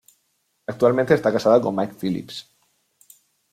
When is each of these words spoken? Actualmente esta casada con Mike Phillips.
Actualmente 0.65 1.13
esta 1.13 1.31
casada 1.31 1.61
con 1.61 1.75
Mike 1.75 1.93
Phillips. 2.01 2.49